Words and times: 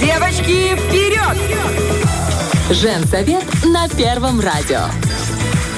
Девочки, 0.00 0.76
вперед! 0.76 1.36
Женсовет 2.70 3.44
на 3.64 3.88
Первом 3.88 4.38
радио. 4.38 5.11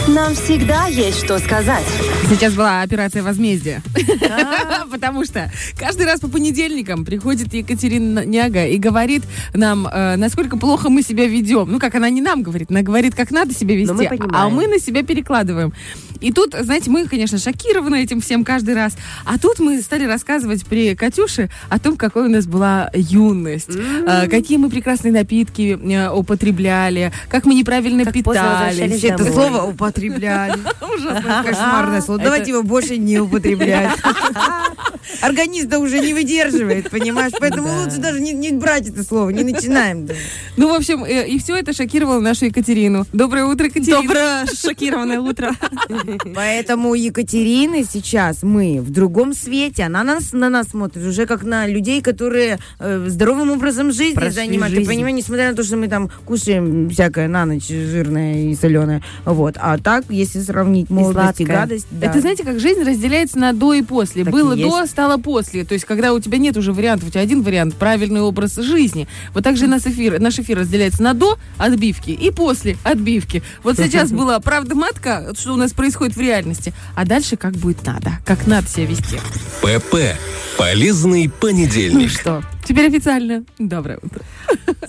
Нам 0.07 0.35
всегда 0.35 0.87
есть 0.87 1.25
что 1.25 1.39
сказать. 1.39 1.85
Сейчас 2.29 2.53
была 2.53 2.83
операция 2.83 3.23
возмездия. 3.23 3.83
Потому 4.91 5.25
что 5.25 5.51
каждый 5.79 6.05
раз 6.05 6.21
по 6.21 6.29
понедельникам 6.29 7.07
приходит 7.07 7.55
Екатерина 7.55 8.23
Няга 8.23 8.67
и 8.67 8.77
говорит 8.77 9.23
нам, 9.55 9.87
э, 9.87 10.17
насколько 10.17 10.59
плохо 10.59 10.91
мы 10.91 11.01
себя 11.01 11.27
ведем. 11.27 11.73
Ну, 11.73 11.79
как 11.79 11.95
она 11.95 12.11
не 12.11 12.21
нам 12.21 12.43
говорит, 12.43 12.71
она 12.71 12.83
говорит, 12.83 13.15
как 13.15 13.31
надо 13.31 13.55
себя 13.55 13.77
вести, 13.77 14.11
а 14.31 14.51
мы 14.51 14.67
на 14.67 14.79
себя 14.79 15.03
перекладываем. 15.03 15.73
И 16.21 16.33
тут, 16.33 16.55
знаете, 16.59 16.91
мы, 16.91 17.07
конечно, 17.07 17.39
шокированы 17.39 18.03
этим 18.03 18.21
всем 18.21 18.45
каждый 18.45 18.75
раз. 18.75 18.97
А 19.25 19.39
тут 19.39 19.59
мы 19.59 19.81
стали 19.81 20.05
рассказывать 20.05 20.67
при 20.67 20.95
Катюше 20.95 21.51
о 21.71 21.79
том, 21.79 21.97
какой 21.97 22.27
у 22.27 22.31
нас 22.31 22.47
была 22.47 22.91
юность, 22.95 23.71
э, 23.75 24.29
какие 24.29 24.59
мы 24.59 24.69
прекрасные 24.69 25.13
напитки 25.13 25.79
э, 25.83 26.11
употребляли, 26.11 27.11
как 27.29 27.47
мы 27.47 27.55
неправильно 27.55 28.05
Как 28.05 28.13
питались. 28.13 29.03
Это 29.03 29.25
слово 29.33 29.63
употребляли. 29.63 29.94
Ужасно. 30.95 31.45
Кошмарное 31.45 32.01
слово. 32.01 32.21
Давайте 32.21 32.51
его 32.51 32.63
больше 32.63 32.97
не 32.97 33.19
употреблять. 33.19 33.91
Организм-то 35.21 35.79
уже 35.79 36.01
не 36.01 36.13
выдерживает, 36.15 36.91
понимаешь? 36.91 37.33
Поэтому 37.39 37.69
лучше 37.83 37.99
даже 37.99 38.21
не, 38.21 38.33
не 38.33 38.51
брать 38.53 38.89
это 38.89 39.03
слово, 39.03 39.31
не 39.31 39.45
начинаем. 39.45 40.09
Ну, 40.57 40.71
в 40.71 40.75
общем, 40.75 41.05
э, 41.05 41.29
и 41.29 41.39
все 41.39 41.57
это 41.57 41.73
шокировало 41.73 42.21
нашу 42.21 42.47
Екатерину. 42.47 43.07
Доброе 43.13 43.45
утро, 43.45 43.67
Екатерина. 43.67 44.03
Доброе 44.03 44.47
шокированное 44.47 45.21
утро. 45.21 45.53
Поэтому 46.35 46.91
у 46.91 46.95
Екатерины 46.95 47.85
сейчас 47.91 48.43
мы 48.43 48.81
в 48.81 48.91
другом 48.91 49.35
свете. 49.35 49.85
Она 49.85 50.05
нас, 50.05 50.33
на 50.33 50.49
нас 50.49 50.69
смотрит 50.69 51.05
уже 51.07 51.27
как 51.27 51.43
на 51.43 51.67
людей, 51.67 52.03
которые 52.03 52.59
э, 52.79 53.07
здоровым 53.09 53.51
образом 53.51 53.93
жизни 53.93 54.15
Прошли 54.15 54.47
занимаются. 54.47 54.81
Ты 54.81 54.87
понимаешь, 54.87 55.17
несмотря 55.17 55.51
на 55.51 55.57
то, 55.57 55.63
что 55.63 55.77
мы 55.77 55.89
там 55.89 56.11
кушаем 56.25 56.89
всякое 56.91 57.29
на 57.29 57.45
ночь 57.45 57.69
жирное 57.69 58.51
и 58.51 58.55
соленое. 58.55 59.03
Вот. 59.25 59.57
А 59.59 59.79
так, 59.85 60.05
если 60.09 60.41
сравнить 60.41 60.91
молодость 60.91 61.41
и 61.41 61.45
сладкое. 61.45 61.61
гадость, 61.61 61.87
да. 61.91 62.07
Это 62.07 62.21
знаете, 62.21 62.43
как 62.43 62.59
жизнь 62.59 62.83
разделяется 62.83 63.39
на 63.39 63.53
до 63.53 63.75
и 63.75 63.83
после. 63.83 64.25
Так 64.25 64.33
Было 64.33 64.55
и 64.55 64.63
до, 64.63 64.87
стало 64.87 65.19
после. 65.19 65.65
То 65.65 65.75
есть, 65.75 65.85
когда 65.85 66.13
у 66.15 66.21
тебя 66.21 66.39
нет 66.39 66.57
уже 66.57 66.73
вариантов, 66.73 67.09
у 67.09 67.11
тебя 67.13 67.21
один 67.21 67.43
вариант 67.43 67.75
правильный 67.77 68.23
образ 68.23 68.57
жизни. 68.57 69.07
Вот 69.35 69.45
так 69.45 69.57
же 69.57 69.67
и 69.67 69.69
наш 69.69 69.83
эфир, 69.83 70.19
наш 70.21 70.39
эфир 70.39 70.59
разделяется 70.59 71.03
на 71.03 71.13
до 71.13 71.39
отбивки 71.59 72.11
и 72.11 72.31
после 72.31 72.77
отбивки. 72.83 73.43
Вот 73.63 73.77
сейчас 73.77 74.11
была 74.13 74.41
правда 74.41 74.75
матка, 74.75 75.33
что 75.39 75.53
у 75.53 75.57
нас 75.57 75.73
происходит 75.73 76.17
в 76.17 76.21
реальности, 76.21 76.73
а 76.97 77.05
дальше 77.05 77.37
как 77.37 77.53
будет 77.55 77.85
надо, 77.85 78.13
как 78.25 78.47
надо 78.47 78.67
себя 78.69 78.87
вести. 78.87 79.21
ПП. 79.61 80.17
Полезный 80.57 81.27
Ну 81.27 81.33
понедельник. 81.41 82.11
что, 82.11 82.43
теперь 82.67 82.89
официально. 82.89 83.45
Доброе 83.59 83.99
утро. 84.03 84.23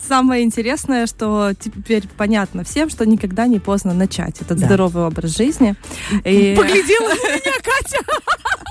Самое 0.07 0.43
интересное, 0.43 1.07
что 1.07 1.51
теперь 1.59 2.03
понятно 2.17 2.63
всем, 2.63 2.89
что 2.89 3.05
никогда 3.05 3.47
не 3.47 3.59
поздно 3.59 3.93
начать 3.93 4.41
этот 4.41 4.59
Да. 4.59 4.65
здоровый 4.65 5.05
образ 5.05 5.35
жизни. 5.35 5.75
И- 6.23 6.55
Поглядела 6.57 7.09
на 7.09 7.13
меня, 7.13 7.53
Катя. 7.63 7.99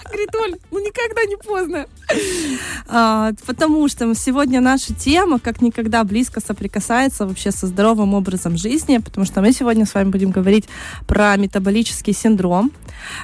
Говорит, 0.06 0.34
Оль, 0.36 0.55
ну 0.70 0.78
никогда 0.78 1.25
не 1.25 1.36
поздно. 1.36 1.86
А, 2.86 3.33
потому 3.47 3.89
что 3.89 4.14
сегодня 4.14 4.61
наша 4.61 4.94
тема 4.94 5.41
как 5.41 5.61
никогда 5.61 6.05
близко 6.05 6.41
соприкасается 6.41 7.27
вообще 7.27 7.50
со 7.50 7.66
здоровым 7.66 8.14
образом 8.14 8.56
жизни, 8.56 8.98
потому 8.98 9.27
что 9.27 9.41
мы 9.41 9.53
сегодня 9.53 9.86
с 9.86 9.94
вами 9.94 10.11
будем 10.11 10.31
говорить 10.31 10.66
про 11.09 11.36
метаболический 11.36 12.12
синдром. 12.12 12.70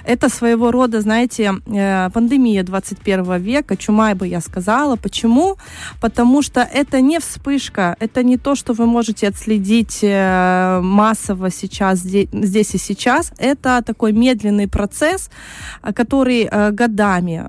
Это 0.05 0.29
своего 0.29 0.73
рода, 0.73 1.01
знаете, 1.01 1.55
э, 1.67 2.11
пандемия 2.12 2.64
21 2.64 3.39
века, 3.39 3.77
чума, 3.77 4.14
бы 4.14 4.27
я 4.27 4.41
сказала. 4.41 4.97
Почему? 4.97 5.57
Потому 6.01 6.42
что 6.42 6.61
это 6.61 7.01
не 7.01 7.20
вспышка, 7.20 7.89
это 7.98 8.22
не 8.22 8.36
то, 8.36 8.55
что 8.55 8.72
вы 8.72 8.86
можете 8.86 9.28
отследить 9.28 10.00
э, 10.02 10.80
массово 10.83 11.50
сейчас, 11.50 11.98
зде- 12.00 12.28
здесь 12.33 12.74
и 12.74 12.78
сейчас. 12.78 13.33
Это 13.38 13.83
такой 13.84 14.12
медленный 14.12 14.68
процесс, 14.68 15.30
э, 15.83 15.92
который 15.92 16.48
э, 16.50 16.70
годами 16.70 17.48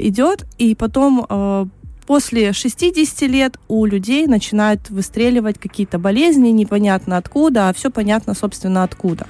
идет, 0.00 0.46
и 0.58 0.74
потом 0.74 1.70
после 2.08 2.54
60 2.54 3.20
лет 3.28 3.58
у 3.68 3.84
людей 3.84 4.26
начинают 4.26 4.88
выстреливать 4.88 5.58
какие-то 5.58 5.98
болезни, 5.98 6.48
непонятно 6.48 7.18
откуда, 7.18 7.68
а 7.68 7.74
все 7.74 7.90
понятно, 7.90 8.32
собственно, 8.34 8.82
откуда. 8.82 9.26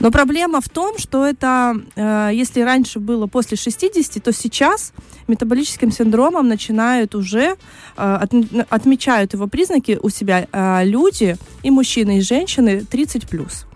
Но 0.00 0.10
проблема 0.10 0.62
в 0.62 0.68
том, 0.70 0.96
что 0.96 1.26
это, 1.26 1.74
э, 1.96 2.30
если 2.32 2.62
раньше 2.62 3.00
было 3.00 3.26
после 3.26 3.58
60, 3.58 4.18
то 4.18 4.32
сейчас 4.32 4.94
метаболическим 5.28 5.92
синдромом 5.92 6.48
начинают 6.48 7.14
уже, 7.14 7.44
э, 7.50 7.54
от- 7.96 8.32
отмечают 8.70 9.34
его 9.34 9.46
признаки 9.46 9.98
у 10.02 10.08
себя 10.08 10.46
э, 10.50 10.84
люди, 10.86 11.36
и 11.62 11.70
мужчины, 11.70 12.16
и 12.16 12.20
женщины 12.22 12.80
30 12.80 13.28
плюс. 13.28 13.66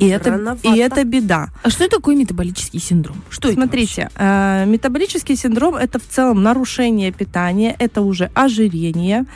И 0.00 0.08
это, 0.08 0.30
Рановато. 0.30 0.68
и 0.68 0.78
это 0.78 1.04
беда. 1.04 1.48
А 1.62 1.70
что 1.70 1.88
такое 1.88 2.16
метаболический 2.16 2.80
синдром? 2.80 3.22
Что 3.28 3.48
это 3.48 3.56
Смотрите, 3.56 4.10
э, 4.16 4.64
метаболический 4.66 5.36
синдром 5.36 5.76
это 5.76 5.98
в 5.98 6.06
целом 6.08 6.42
нарушение 6.42 7.12
питания, 7.12 7.76
это 7.78 8.00
уже 8.00 8.30
ожирение. 8.34 9.26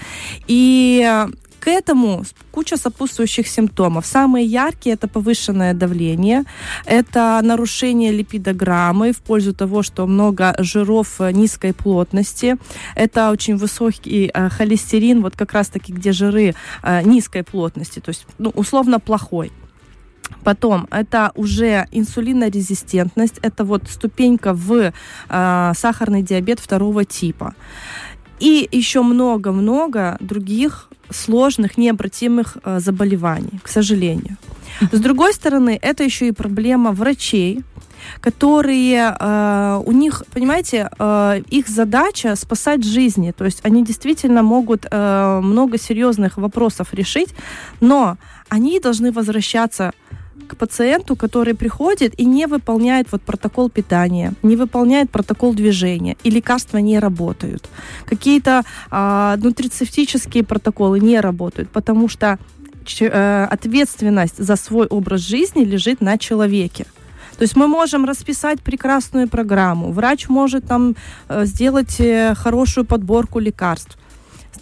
И 0.49 1.27
к 1.65 1.69
этому 1.69 2.25
куча 2.51 2.77
сопутствующих 2.77 3.49
симптомов. 3.49 4.05
Самые 4.07 4.45
яркие 4.45 4.95
это 4.95 5.09
повышенное 5.09 5.73
давление, 5.73 6.45
это 6.85 7.41
нарушение 7.43 8.13
липидограммы 8.13 9.13
в 9.13 9.19
пользу 9.19 9.55
того, 9.55 9.83
что 9.83 10.07
много 10.07 10.55
жиров 10.59 11.21
э, 11.21 11.33
низкой 11.33 11.73
плотности, 11.73 12.57
это 12.95 13.31
очень 13.31 13.57
высокий 13.57 14.31
э, 14.35 14.51
холестерин, 14.51 15.23
вот 15.23 15.37
как 15.37 15.55
раз-таки 15.55 15.93
где 15.93 16.13
жиры 16.13 16.55
э, 16.83 17.03
низкой 17.03 17.43
плотности, 17.43 18.01
то 18.01 18.11
есть 18.11 18.27
ну, 18.39 18.51
условно 18.51 19.01
плохой. 19.01 19.51
Потом 20.43 20.87
это 20.91 21.33
уже 21.35 21.87
инсулинорезистентность, 21.93 23.39
это 23.43 23.65
вот 23.65 23.85
ступенька 23.89 24.53
в 24.53 24.93
э, 25.29 25.73
сахарный 25.77 26.23
диабет 26.23 26.61
второго 26.61 27.05
типа. 27.05 27.55
И 28.41 28.69
еще 28.73 29.03
много-много 29.03 30.17
других 30.21 30.89
сложных, 31.11 31.79
необратимых 31.79 32.57
э, 32.65 32.81
заболеваний, 32.81 33.61
к 33.63 33.69
сожалению. 33.69 34.37
С 34.93 35.01
другой 35.01 35.33
стороны, 35.33 35.79
это 35.81 36.03
еще 36.05 36.29
и 36.29 36.33
проблема 36.33 36.93
врачей, 36.93 37.63
которые 38.21 39.17
э, 39.19 39.83
у 39.85 39.93
них, 39.93 40.25
понимаете, 40.33 40.91
э, 40.99 41.43
их 41.49 41.69
задача 41.69 42.37
спасать 42.37 42.85
жизни, 42.85 43.33
то 43.33 43.45
есть 43.45 43.61
они 43.65 43.85
действительно 43.85 44.43
могут 44.43 44.87
э, 44.91 45.41
много 45.43 45.79
серьезных 45.79 46.37
вопросов 46.37 46.93
решить, 46.95 47.35
но 47.81 48.17
они 48.49 48.81
должны 48.81 49.13
возвращаться 49.13 49.93
к 50.49 50.57
пациенту, 50.57 51.17
который 51.17 51.55
приходит 51.55 52.21
и 52.21 52.25
не 52.25 52.47
выполняет 52.47 53.13
вот 53.13 53.23
протокол 53.23 53.71
питания, 53.71 54.33
не 54.43 54.57
выполняет 54.57 55.11
протокол 55.11 55.55
движения, 55.55 56.17
и 56.25 56.31
лекарства 56.31 56.79
не 56.79 56.99
работают. 56.99 57.69
Какие-то 58.07 58.63
а, 58.91 59.37
нутрицептические 59.37 60.45
протоколы 60.45 61.01
не 61.01 61.21
работают, 61.21 61.71
потому 61.71 62.09
что 62.09 62.39
э, 63.01 63.47
ответственность 63.51 64.45
за 64.45 64.57
свой 64.57 64.87
образ 64.87 65.21
жизни 65.21 65.65
лежит 65.65 66.01
на 66.01 66.19
человеке. 66.19 66.87
То 67.37 67.43
есть 67.43 67.57
мы 67.57 67.67
можем 67.67 68.05
расписать 68.05 68.61
прекрасную 68.61 69.29
программу, 69.29 69.93
врач 69.93 70.29
может 70.29 70.67
там 70.67 70.95
э, 71.29 71.47
сделать 71.47 72.01
э, 72.01 72.35
хорошую 72.35 72.85
подборку 72.85 73.41
лекарств 73.41 73.99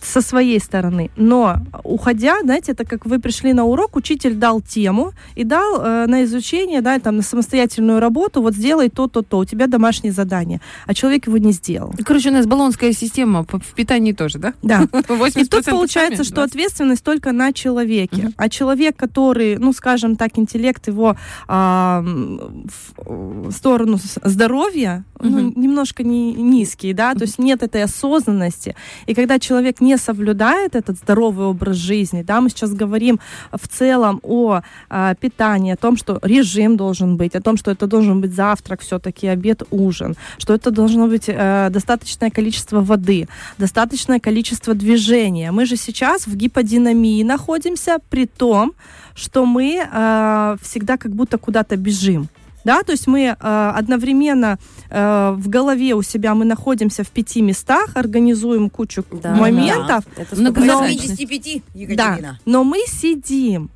со 0.02 0.20
своей 0.20 0.58
стороны. 0.60 1.10
Но 1.16 1.56
уходя, 1.84 2.40
знаете, 2.42 2.72
это 2.72 2.84
как 2.84 3.06
вы 3.06 3.18
пришли 3.18 3.52
на 3.52 3.64
урок, 3.64 3.96
учитель 3.96 4.34
дал 4.34 4.60
тему 4.60 5.12
и 5.34 5.44
дал 5.44 5.80
э, 5.80 6.06
на 6.06 6.24
изучение, 6.24 6.80
да, 6.80 6.98
там, 6.98 7.16
на 7.16 7.22
самостоятельную 7.22 8.00
работу, 8.00 8.42
вот 8.42 8.54
сделай 8.54 8.88
то-то, 8.88 9.22
то, 9.22 9.38
у 9.38 9.44
тебя 9.44 9.66
домашнее 9.66 10.12
задание, 10.12 10.60
а 10.86 10.94
человек 10.94 11.26
его 11.26 11.38
не 11.38 11.52
сделал. 11.52 11.94
Короче, 12.04 12.30
у 12.30 12.32
нас 12.32 12.46
баллонская 12.46 12.92
система 12.92 13.44
в 13.44 13.74
питании 13.74 14.12
тоже, 14.12 14.38
да? 14.38 14.54
Да. 14.62 14.82
80% 14.82 15.32
И 15.40 15.44
тут 15.44 15.64
получается, 15.64 16.24
что 16.24 16.42
ответственность 16.42 17.04
только 17.04 17.32
на 17.32 17.52
человеке. 17.52 18.32
А 18.36 18.48
человек, 18.48 18.96
который, 18.96 19.56
ну, 19.56 19.72
скажем 19.72 20.16
так, 20.16 20.38
интеллект 20.38 20.86
его 20.88 21.16
а, 21.46 22.02
в 22.02 23.52
сторону 23.52 23.98
здоровья, 24.24 25.04
ну, 25.20 25.52
немножко 25.54 26.02
не, 26.02 26.32
низкий, 26.32 26.92
да, 26.92 27.14
то 27.14 27.22
есть 27.22 27.38
нет 27.38 27.62
этой 27.62 27.84
осознанности. 27.84 28.74
И 29.06 29.14
когда 29.14 29.38
человек 29.38 29.80
не 29.80 29.91
соблюдает 29.98 30.76
этот 30.76 30.96
здоровый 30.98 31.46
образ 31.46 31.76
жизни, 31.76 32.22
да, 32.22 32.40
мы 32.40 32.50
сейчас 32.50 32.72
говорим 32.72 33.20
в 33.52 33.68
целом 33.68 34.20
о 34.22 34.60
а, 34.88 35.14
питании, 35.14 35.72
о 35.72 35.76
том, 35.76 35.96
что 35.96 36.18
режим 36.22 36.76
должен 36.76 37.16
быть, 37.16 37.34
о 37.34 37.40
том, 37.40 37.56
что 37.56 37.70
это 37.70 37.86
должен 37.86 38.20
быть 38.20 38.34
завтрак 38.34 38.80
все-таки, 38.80 39.26
обед, 39.26 39.62
ужин, 39.70 40.16
что 40.38 40.54
это 40.54 40.70
должно 40.70 41.06
быть 41.06 41.24
э, 41.28 41.68
достаточное 41.70 42.30
количество 42.30 42.80
воды, 42.80 43.28
достаточное 43.58 44.20
количество 44.20 44.74
движения. 44.74 45.52
Мы 45.52 45.66
же 45.66 45.76
сейчас 45.76 46.26
в 46.26 46.36
гиподинамии 46.36 47.22
находимся, 47.22 47.98
при 48.10 48.26
том, 48.26 48.72
что 49.14 49.46
мы 49.46 49.82
э, 49.84 50.56
всегда 50.62 50.96
как 50.96 51.12
будто 51.12 51.38
куда-то 51.38 51.76
бежим. 51.76 52.28
Да, 52.64 52.82
то 52.82 52.92
есть 52.92 53.06
мы 53.06 53.20
э, 53.24 53.34
одновременно 53.74 54.58
э, 54.90 55.34
в 55.36 55.48
голове 55.48 55.94
у 55.94 56.02
себя 56.02 56.34
мы 56.34 56.44
находимся 56.44 57.02
в 57.04 57.08
пяти 57.08 57.42
местах, 57.42 57.90
организуем 57.94 58.70
кучу 58.70 59.04
Да, 59.10 59.34
моментов, 59.34 60.04
Это 60.16 60.36
Много 60.36 60.60
сто 60.60 60.66
До 60.66 60.72
Многозадачность. 60.76 61.26
процентов. 61.28 61.28
55, 61.28 61.62
да, 61.96 62.04
Екатерина. 62.14 62.40
но 62.46 62.64
мы 62.64 62.78
сидим. 62.86 63.70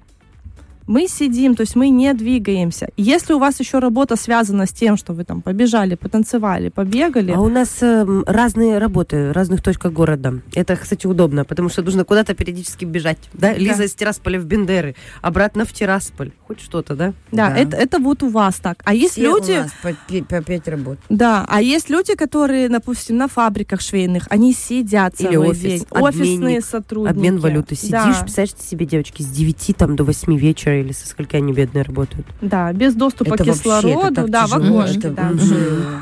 Мы 0.87 1.09
сидим, 1.09 1.55
то 1.57 1.63
есть 1.63 1.75
мы 1.75 1.89
не 1.89 2.13
двигаемся. 2.15 2.89
Если 2.97 3.33
у 3.33 3.39
вас 3.39 3.59
еще 3.61 3.79
работа 3.81 4.17
связана 4.17 4.67
с 4.67 4.71
тем, 4.71 4.97
что 4.97 5.13
вы 5.13 5.25
там 5.25 5.43
побежали, 5.43 5.95
потанцевали, 5.97 6.69
побегали, 6.69 7.33
А 7.33 7.41
у 7.41 7.49
нас 7.49 7.79
эм, 7.83 8.23
разные 8.27 8.79
работы 8.79 9.31
в 9.31 9.33
разных 9.33 9.63
точках 9.63 9.93
города. 9.93 10.41
Это, 10.55 10.77
кстати, 10.77 11.07
удобно, 11.07 11.45
потому 11.45 11.69
что 11.69 11.83
нужно 11.83 12.05
куда-то 12.05 12.35
периодически 12.35 12.85
бежать. 12.85 13.19
Да? 13.33 13.53
Лиза 13.53 13.85
из 13.85 13.95
Тирасполя 13.95 14.39
в 14.39 14.45
Бендеры, 14.45 14.95
обратно 15.23 15.65
в 15.65 15.73
Тирасполь. 15.73 16.31
Хоть 16.47 16.61
что-то, 16.61 16.95
да? 16.95 17.13
да, 17.33 17.49
Да. 17.51 17.57
Это, 17.57 17.77
это 17.77 17.99
вот 17.99 18.23
у 18.23 18.29
вас 18.29 18.57
так. 18.57 18.83
А 18.85 18.95
есть 18.95 19.13
Все 19.15 19.23
люди, 19.23 19.53
у 19.53 19.63
нас 19.63 19.73
по, 19.83 20.25
по 20.25 20.43
пять 20.43 20.69
работ. 20.69 20.99
да, 21.09 21.45
а 21.49 21.61
есть 21.61 21.91
люди, 21.91 22.15
которые, 22.15 22.69
допустим, 22.69 23.17
на 23.17 23.27
фабриках 23.27 23.81
швейных, 23.81 24.27
они 24.31 24.53
сидят 24.53 25.15
Или 25.21 25.33
целый 25.33 25.49
офис, 25.49 25.63
день. 25.63 25.87
обменник, 25.91 26.15
Офисные 26.15 26.61
сотрудники. 26.61 27.11
Обмен 27.17 27.39
валюты. 27.39 27.75
Сидишь, 27.75 27.91
Да. 27.91 28.21
представляешь 28.23 28.55
себе, 28.61 28.87
девочки, 28.87 29.23
с 29.23 29.27
9 29.27 29.75
там, 29.77 29.97
до 29.97 30.05
8 30.05 30.37
вечера 30.37 30.76
или 30.81 30.93
со 30.93 31.07
скольки 31.07 31.37
они 31.37 31.53
бедные 31.53 31.83
работают. 31.83 32.27
Да, 32.41 32.73
без 32.73 32.95
доступа 32.95 33.35
это 33.35 33.45
к 33.45 33.47
кислороду, 33.47 33.95
вообще, 33.95 34.13
это 34.13 34.29
да, 34.29 34.47
в 34.47 34.55
окошке, 34.55 34.99
это 34.99 35.11
да. 35.11 35.33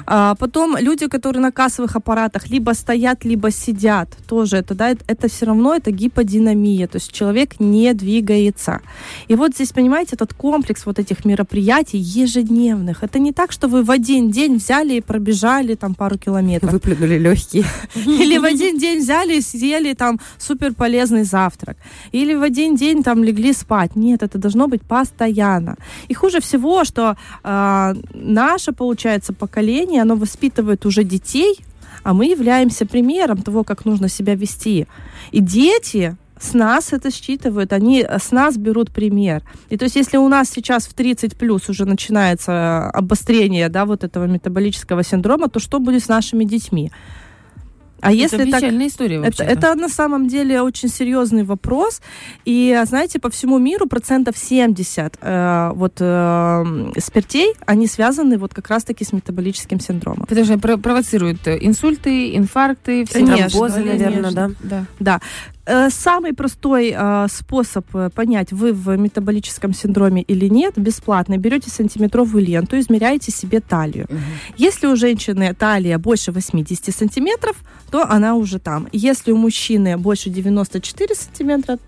А, 0.06 0.34
потом 0.34 0.76
люди, 0.76 1.08
которые 1.08 1.42
на 1.42 1.52
кассовых 1.52 1.96
аппаратах 1.96 2.48
либо 2.48 2.72
стоят, 2.72 3.24
либо 3.24 3.50
сидят, 3.50 4.08
тоже 4.26 4.58
это, 4.58 4.74
да, 4.74 4.90
это, 4.90 5.04
это 5.06 5.28
все 5.28 5.46
равно 5.46 5.74
это 5.74 5.90
гиподинамия, 5.90 6.86
то 6.86 6.96
есть 6.96 7.12
человек 7.12 7.60
не 7.60 7.92
двигается. 7.94 8.80
И 9.28 9.34
вот 9.34 9.54
здесь, 9.54 9.72
понимаете, 9.72 10.14
этот 10.14 10.34
комплекс 10.34 10.86
вот 10.86 10.98
этих 10.98 11.24
мероприятий 11.24 11.98
ежедневных, 11.98 13.02
это 13.02 13.18
не 13.18 13.32
так, 13.32 13.52
что 13.52 13.68
вы 13.68 13.82
в 13.82 13.90
один 13.90 14.30
день 14.30 14.56
взяли 14.56 14.94
и 14.94 15.00
пробежали 15.00 15.74
там 15.74 15.94
пару 15.94 16.18
километров. 16.18 16.72
Выплюнули 16.72 17.18
легкие. 17.18 17.64
Или 17.94 18.38
в 18.38 18.44
один 18.44 18.78
день 18.78 19.00
взяли 19.00 19.36
и 19.36 19.40
съели 19.40 19.94
там 19.94 20.20
супер 20.38 20.74
полезный 20.74 21.24
завтрак. 21.24 21.76
Или 22.12 22.34
в 22.34 22.42
один 22.42 22.76
день 22.76 23.02
там 23.02 23.24
легли 23.24 23.52
спать. 23.52 23.96
Нет, 23.96 24.22
это 24.22 24.38
должно 24.38 24.63
быть 24.66 24.82
постоянно. 24.82 25.76
И 26.08 26.14
хуже 26.14 26.40
всего, 26.40 26.84
что 26.84 27.16
а, 27.43 27.94
наше, 28.14 28.72
получается, 28.72 29.32
поколение, 29.32 30.02
оно 30.02 30.16
воспитывает 30.16 30.87
уже 30.87 31.05
детей, 31.05 31.58
а 32.02 32.12
мы 32.12 32.26
являемся 32.26 32.87
примером 32.87 33.43
того, 33.43 33.64
как 33.64 33.84
нужно 33.84 34.08
себя 34.08 34.34
вести. 34.34 34.87
И 35.32 35.40
дети 35.40 36.16
с 36.38 36.52
нас 36.55 36.93
это 36.93 37.11
считывают, 37.11 37.72
они 37.72 38.05
с 38.05 38.32
нас 38.32 38.56
берут 38.56 38.90
пример. 38.90 39.43
И 39.70 39.76
то 39.76 39.84
есть, 39.84 39.96
если 39.96 40.19
у 40.19 40.28
нас 40.28 40.50
сейчас 40.50 40.87
в 40.87 40.94
30 40.94 41.37
плюс 41.37 41.69
уже 41.69 41.87
начинается 41.87 42.90
обострение, 42.90 43.69
да, 43.69 43.84
вот 43.84 44.05
этого 44.05 44.26
метаболического 44.26 45.02
синдрома, 45.02 45.49
то 45.49 45.60
что 45.60 45.78
будет 45.78 46.05
с 46.05 46.08
нашими 46.08 46.44
детьми? 46.44 46.90
А 48.08 48.12
если 48.12 48.40
это 48.40 48.50
так 48.50 48.60
печальная 48.60 48.86
история 48.86 49.16
это, 49.16 49.24
вообще 49.24 49.44
это 49.44 49.74
на 49.74 49.88
самом 49.88 50.28
деле 50.28 50.60
очень 50.62 50.88
серьезный 50.88 51.44
вопрос. 51.44 52.00
И, 52.44 52.80
знаете, 52.86 53.18
по 53.18 53.30
всему 53.30 53.58
миру 53.58 53.86
процентов 53.86 54.36
70 54.36 55.18
э, 55.20 55.70
вот, 55.74 55.94
э, 56.00 56.64
смертей, 56.98 57.54
они 57.66 57.86
связаны 57.86 58.38
вот 58.38 58.54
как 58.54 58.68
раз-таки 58.68 59.04
с 59.04 59.12
метаболическим 59.12 59.80
синдромом. 59.80 60.26
Потому 60.26 60.44
что 60.44 60.58
про- 60.58 60.76
провоцирует 60.76 61.46
э, 61.46 61.58
инсульты, 61.60 62.36
инфаркты, 62.36 63.04
все 63.04 63.20
Конечно, 63.20 63.48
Тромбозы, 63.48 63.84
наверное, 63.84 64.30
да? 64.32 64.50
Да. 64.62 64.84
Да. 65.00 65.20
Э, 65.66 65.88
Самый 65.90 66.34
простой 66.34 66.94
э, 66.94 67.26
способ 67.31 67.87
э, 67.94 68.11
понять, 68.11 68.52
вы 68.52 68.72
в 68.72 68.96
метаболическом 68.96 69.72
синдроме 69.72 70.22
или 70.22 70.46
нет, 70.46 70.75
бесплатный. 70.76 71.38
Берете 71.38 71.70
сантиметровую 71.70 72.44
ленту, 72.44 72.78
измеряете 72.78 73.32
себе 73.32 73.61
талию. 73.61 74.06
Если 74.56 74.87
у 74.87 74.96
женщины 74.96 75.55
талия 75.55 75.99
больше 75.99 76.32
80 76.32 76.94
сантиметров, 76.94 77.56
то 77.90 78.05
она 78.05 78.34
уже 78.34 78.58
там. 78.58 78.88
Если 78.93 79.32
у 79.32 79.37
мужчины 79.37 79.96
больше 79.96 80.31
94 80.31 81.14
сантиметра, 81.14 81.78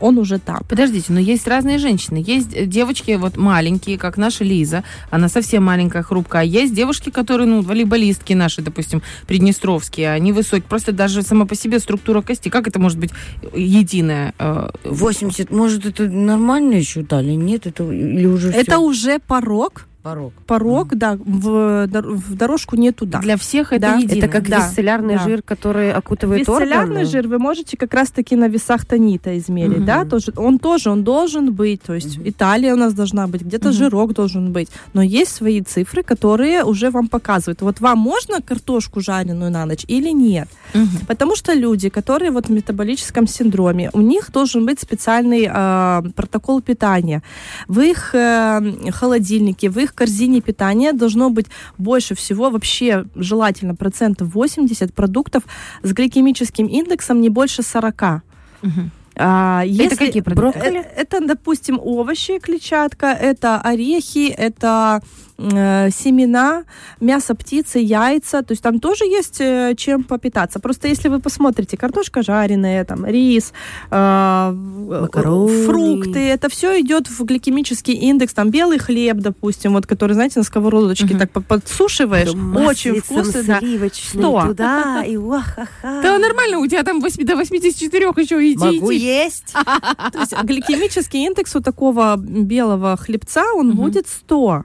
он 0.00 0.18
уже 0.18 0.38
там. 0.38 0.62
Подождите, 0.68 1.12
но 1.12 1.20
есть 1.20 1.46
разные 1.46 1.78
женщины. 1.78 2.22
Есть 2.24 2.54
э, 2.54 2.66
девочки 2.66 3.16
вот 3.16 3.36
маленькие, 3.36 3.98
как 3.98 4.16
наша 4.16 4.44
Лиза, 4.44 4.84
она 5.10 5.28
совсем 5.28 5.64
маленькая, 5.64 6.02
хрупкая. 6.02 6.42
А 6.42 6.44
есть 6.44 6.74
девушки, 6.74 7.10
которые, 7.10 7.46
ну, 7.46 7.62
волейболистки 7.62 8.32
наши, 8.34 8.62
допустим, 8.62 9.02
приднестровские, 9.26 10.10
они 10.12 10.32
высокие. 10.32 10.62
Просто 10.68 10.92
даже 10.92 11.22
сама 11.22 11.46
по 11.46 11.54
себе 11.54 11.78
структура 11.78 12.22
кости, 12.22 12.48
как 12.48 12.68
это 12.68 12.78
может 12.78 12.98
быть 12.98 13.10
единая? 13.54 14.34
э, 14.38 14.70
80, 14.84 15.50
может, 15.50 15.86
это 15.86 16.04
нормально 16.08 16.74
еще 16.74 17.02
дали? 17.02 17.32
Нет, 17.32 17.66
это 17.66 17.84
или 17.84 18.26
уже 18.26 18.50
Это 18.50 18.72
всё? 18.72 18.80
уже 18.80 19.18
порог. 19.18 19.86
Порог. 20.06 20.32
Порог, 20.46 20.94
да, 20.94 21.16
в, 21.24 21.86
в 21.88 22.34
дорожку 22.36 22.76
не 22.76 22.92
туда. 22.92 23.18
Для 23.18 23.36
всех 23.36 23.72
это 23.72 23.80
Да. 23.80 23.94
единое. 23.96 24.18
Это 24.18 24.28
как 24.28 24.48
Да, 24.48 24.58
висцелярный 24.58 25.16
да. 25.16 25.24
жир, 25.24 25.42
который 25.42 25.92
окутывает 25.92 26.40
Висцелярный 26.46 27.02
органы? 27.02 27.04
жир 27.06 27.26
вы 27.28 27.38
можете 27.38 27.76
как 27.76 27.92
раз-таки 27.94 28.36
на 28.36 28.46
весах 28.48 28.84
тонита 28.86 29.36
измерить, 29.38 29.78
Мгм. 29.78 29.86
да, 29.86 30.04
тоже, 30.04 30.32
он 30.36 30.58
тоже, 30.58 30.90
он 30.90 31.02
должен 31.02 31.52
быть, 31.52 31.82
то 31.82 31.94
есть 31.94 32.18
Италия 32.24 32.74
у 32.74 32.76
нас 32.76 32.92
должна 32.94 33.26
быть, 33.26 33.42
где-то 33.42 33.68
Мгм. 33.68 33.76
жирок 33.78 34.12
должен 34.12 34.52
быть, 34.52 34.68
но 34.94 35.02
есть 35.02 35.34
свои 35.34 35.60
цифры, 35.62 36.02
которые 36.04 36.62
уже 36.62 36.90
вам 36.90 37.08
показывают, 37.08 37.62
вот 37.62 37.80
вам 37.80 37.98
можно 37.98 38.40
картошку 38.40 39.00
жареную 39.00 39.50
на 39.50 39.66
ночь 39.66 39.84
или 39.88 40.10
нет, 40.14 40.48
Мгм. 40.74 41.06
потому 41.08 41.34
что 41.36 41.52
люди, 41.52 41.88
которые 41.88 42.30
вот 42.30 42.46
в 42.46 42.52
метаболическом 42.52 43.26
синдроме, 43.26 43.90
у 43.92 44.00
них 44.00 44.30
должен 44.32 44.64
быть 44.66 44.78
специальный 44.80 45.50
э, 45.52 46.02
протокол 46.14 46.60
питания, 46.62 47.22
в 47.68 47.80
их 47.80 48.14
э, 48.14 48.90
холодильнике, 48.92 49.68
в 49.68 49.78
их 49.78 49.95
корзине 49.96 50.40
питания 50.40 50.92
должно 50.92 51.30
быть 51.30 51.46
больше 51.78 52.14
всего, 52.14 52.50
вообще 52.50 53.06
желательно 53.16 53.74
процентов 53.74 54.34
80 54.34 54.94
продуктов 54.94 55.42
с 55.82 55.92
гликемическим 55.92 56.66
индексом 56.66 57.20
не 57.20 57.30
больше 57.30 57.62
40. 57.62 58.22
Мгм. 58.62 58.90
А, 59.18 59.62
если- 59.64 59.96
какие 59.96 60.22
продукты? 60.22 60.60
Э, 60.60 60.82
Это, 61.02 61.20
допустим, 61.26 61.80
овощи, 61.82 62.38
клетчатка, 62.38 63.06
это 63.06 63.60
орехи, 63.60 64.28
это 64.28 65.00
э, 65.38 65.90
семена, 65.90 66.64
мясо 66.98 67.34
птицы, 67.34 67.78
яйца. 67.78 68.42
То 68.42 68.52
есть 68.52 68.62
там 68.62 68.80
тоже 68.80 69.04
есть 69.04 69.36
э, 69.40 69.74
чем 69.76 70.02
попитаться. 70.02 70.60
Просто 70.60 70.88
если 70.88 71.08
вы 71.10 71.20
посмотрите, 71.20 71.76
картошка 71.76 72.22
жареная, 72.22 72.84
там 72.86 73.04
рис, 73.04 73.52
э, 73.90 74.52
Макароны. 74.52 75.64
фрукты, 75.66 76.20
это 76.20 76.48
все 76.48 76.80
идет 76.80 77.08
в 77.08 77.22
гликемический 77.24 77.92
индекс. 77.94 78.32
Там 78.32 78.50
белый 78.50 78.78
хлеб, 78.78 79.18
допустим, 79.18 79.74
вот 79.74 79.86
который, 79.86 80.12
знаете, 80.12 80.38
на 80.38 80.44
сковородочке 80.44 81.04
Мгм. 81.06 81.18
так 81.18 81.30
по- 81.30 81.40
подсушиваешь. 81.42 82.28
Потом 82.28 82.56
Очень 82.56 83.00
вкусно, 83.02 83.42
да. 83.42 83.60
Сто. 83.92 84.42
туда, 84.48 85.04
и 85.06 85.16
уахаха. 85.18 85.68
Да 86.02 86.18
нормально, 86.18 86.58
у 86.60 86.66
тебя 86.66 86.82
там 86.82 87.00
8 87.00 87.24
до 87.24 87.36
84 87.36 88.06
еще 88.16 88.40
иди, 88.52 88.56
Могу 88.78 88.92
иди. 88.92 89.05
Есть. 89.06 89.52
То 90.12 90.18
есть 90.18 90.34
гликемический 90.42 91.26
индекс 91.26 91.56
у 91.56 91.60
такого 91.60 92.16
белого 92.16 92.96
хлебца, 92.96 93.44
он 93.54 93.76
будет 93.76 94.08
100. 94.08 94.64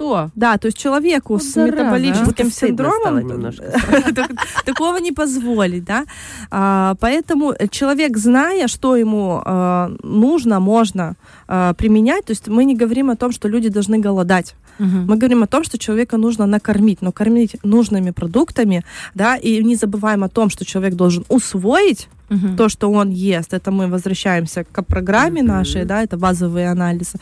100. 0.00 0.30
Да, 0.34 0.56
то 0.56 0.66
есть 0.66 0.78
человеку 0.78 1.34
Вот 1.34 1.42
с 1.42 1.52
зараза, 1.52 1.72
а. 1.72 1.76
метаболическим 1.76 2.26
Будто 2.26 2.50
стыдно 2.50 2.90
синдромом 2.92 3.52
такого 4.64 4.96
не 4.98 5.12
позволить, 5.12 5.84
да. 5.84 6.04
А, 6.50 6.94
Поэтому 7.00 7.54
человек, 7.70 8.16
зная, 8.16 8.68
что 8.68 8.96
ему 8.96 9.42
а, 9.44 9.90
нужно, 10.02 10.60
можно 10.60 11.16
а, 11.48 11.74
применять, 11.74 12.26
то 12.26 12.32
есть 12.32 12.48
мы 12.48 12.64
не 12.64 12.76
говорим 12.76 13.10
о 13.10 13.16
том, 13.16 13.32
что 13.32 13.48
люди 13.48 13.68
должны 13.68 13.98
голодать. 13.98 14.54
Мы 14.78 15.16
говорим 15.16 15.42
о 15.42 15.46
том, 15.46 15.62
что 15.62 15.76
человека 15.76 16.16
нужно 16.16 16.46
накормить, 16.46 17.02
но 17.02 17.12
кормить 17.12 17.56
нужными 17.62 18.12
продуктами, 18.12 18.82
да, 19.14 19.36
и 19.36 19.62
не 19.62 19.76
забываем 19.76 20.24
о 20.24 20.30
том, 20.30 20.48
что 20.48 20.64
человек 20.64 20.94
должен 20.94 21.26
усвоить 21.28 22.08
Мгм. 22.30 22.56
то, 22.56 22.68
что 22.68 22.90
он 22.90 23.10
ест, 23.10 23.52
это 23.52 23.70
мы 23.70 23.88
возвращаемся 23.88 24.64
к 24.64 24.82
программе 24.84 25.42
Мгм. 25.42 25.50
нашей, 25.52 25.84
да, 25.84 26.02
это 26.02 26.16
базовые 26.16 26.70
анализы. 26.70 27.18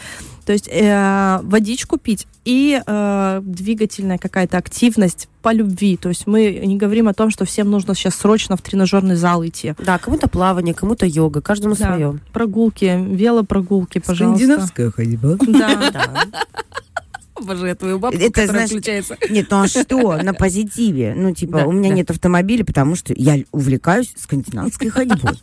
То 0.46 0.52
есть 0.52 0.68
э, 0.72 1.40
водичку 1.42 1.98
пить 1.98 2.26
и 2.44 2.80
э, 2.86 3.40
двигательная 3.42 4.18
какая-то 4.18 4.56
активность 4.58 5.28
по 5.42 5.52
любви. 5.52 5.96
То 5.96 6.08
есть 6.08 6.26
мы 6.26 6.62
не 6.64 6.76
говорим 6.76 7.08
о 7.08 7.12
том, 7.14 7.30
что 7.30 7.44
всем 7.44 7.70
нужно 7.70 7.94
сейчас 7.94 8.14
срочно 8.14 8.56
в 8.56 8.62
тренажерный 8.62 9.16
зал 9.16 9.44
идти. 9.46 9.74
Да, 9.78 9.98
кому-то 9.98 10.28
плавание, 10.28 10.74
кому-то 10.74 11.04
йога, 11.06 11.40
каждому 11.42 11.74
Да. 11.74 11.86
свое. 11.86 12.18
Прогулки, 12.32 12.84
велопрогулки, 13.10 13.98
пожалуйста. 13.98 14.44
Скандинавская 14.44 14.90
ходьба. 14.90 15.36
Да. 15.46 16.12
Обожаю 17.38 17.76
твою 17.76 17.98
бабку, 17.98 18.18
Это, 18.18 18.28
которая 18.28 18.48
знаешь, 18.50 18.70
включается. 18.70 19.16
Нет, 19.30 19.46
ну 19.50 19.62
а 19.62 19.68
что? 19.68 20.16
На 20.22 20.34
позитиве. 20.34 21.14
Ну, 21.16 21.34
типа, 21.34 21.58
Да, 21.58 21.66
у 21.66 21.72
меня 21.72 21.90
да. 21.90 21.94
нет 21.96 22.10
автомобиля, 22.10 22.64
потому 22.64 22.96
что 22.96 23.14
я 23.16 23.36
увлекаюсь 23.52 24.12
скандинавской 24.16 24.88
ходьбой. 24.90 25.34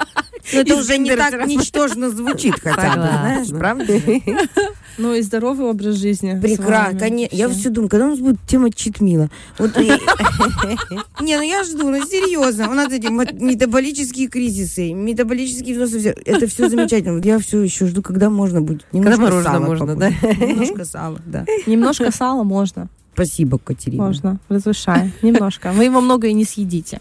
Ну, 0.53 0.59
это 0.59 0.75
уже 0.75 0.97
не 0.97 1.15
так 1.15 1.47
ничтожно 1.47 2.09
звучит 2.09 2.55
хотя 2.61 2.95
бы, 2.95 3.01
знаешь, 3.01 3.49
правда? 3.49 4.01
Ну 4.97 5.13
и 5.13 5.21
здоровый 5.21 5.67
образ 5.67 5.95
жизни. 5.95 6.39
Прекрасно, 6.39 6.97
конечно. 6.97 7.35
Я 7.35 7.49
все 7.49 7.69
думаю, 7.69 7.89
когда 7.89 8.05
у 8.07 8.09
нас 8.11 8.19
будет 8.19 8.37
тема 8.47 8.71
читмила? 8.71 9.29
Вот, 9.57 9.75
Не, 11.21 11.37
ну 11.37 11.41
я 11.41 11.63
жду, 11.63 11.89
ну 11.89 12.05
серьезно. 12.05 12.69
У 12.69 12.73
нас 12.73 12.91
эти 12.91 13.07
метаболические 13.07 14.27
кризисы, 14.29 14.93
метаболические 14.93 15.75
взносы, 15.75 16.15
это 16.25 16.47
все 16.47 16.69
замечательно. 16.69 17.21
Я 17.23 17.39
все 17.39 17.61
еще 17.61 17.87
жду, 17.87 18.01
когда 18.01 18.29
можно 18.29 18.61
будет. 18.61 18.85
Когда 18.91 19.17
мороженое 19.17 19.59
можно, 19.59 19.95
да? 19.95 20.09
Немножко 20.39 20.85
сала, 20.85 21.19
да. 21.25 21.45
Немножко 21.65 22.11
сала 22.11 22.43
можно. 22.43 22.87
Спасибо, 23.13 23.57
Катерина. 23.57 24.03
Можно. 24.03 24.39
Разрешаю. 24.49 25.11
Немножко. 25.21 25.71
Вы 25.71 25.85
его 25.85 26.01
много 26.01 26.27
и 26.27 26.33
не 26.33 26.43
съедите. 26.43 26.99